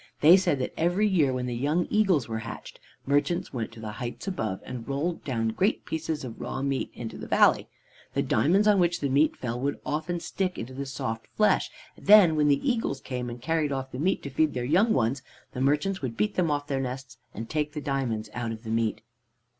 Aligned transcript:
They 0.21 0.35
said 0.35 0.57
that 0.57 0.73
every 0.77 1.07
year, 1.07 1.31
when 1.31 1.45
the 1.45 1.53
young 1.53 1.85
eagles 1.91 2.27
were 2.27 2.39
hatched, 2.39 2.79
merchants 3.05 3.53
went 3.53 3.71
to 3.73 3.79
the 3.79 3.91
heights 3.91 4.27
above, 4.27 4.59
and 4.65 4.87
rolled 4.87 5.23
down 5.23 5.49
great 5.49 5.85
pieces 5.85 6.23
of 6.23 6.41
raw 6.41 6.63
meat 6.63 6.89
into 6.95 7.19
the 7.19 7.27
valley. 7.27 7.67
The 8.15 8.23
diamonds 8.23 8.67
on 8.67 8.79
which 8.79 8.99
the 8.99 9.09
meat 9.09 9.35
fell 9.37 9.59
would 9.59 9.79
often 9.85 10.19
stick 10.19 10.57
into 10.57 10.73
the 10.73 10.87
soft 10.87 11.27
flesh, 11.37 11.69
and 11.95 12.07
then 12.07 12.35
when 12.35 12.47
the 12.47 12.67
eagles 12.67 12.99
came, 12.99 13.29
and 13.29 13.39
carried 13.39 13.71
off 13.71 13.91
the 13.91 13.99
meat 13.99 14.23
to 14.23 14.31
feed 14.31 14.55
their 14.55 14.65
young 14.65 14.91
ones, 14.91 15.21
the 15.53 15.61
merchants 15.61 16.01
would 16.01 16.17
beat 16.17 16.33
them 16.33 16.49
off 16.49 16.65
their 16.65 16.81
nests, 16.81 17.17
and 17.35 17.47
take 17.47 17.73
the 17.73 17.79
diamonds 17.79 18.27
out 18.33 18.51
of 18.51 18.63
the 18.63 18.71
meat. 18.71 19.01